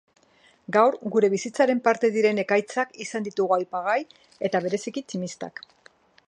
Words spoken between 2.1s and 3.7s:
diren ekaitzak izan ditugu